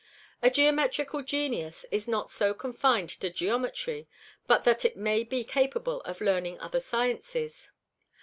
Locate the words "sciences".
6.79-7.69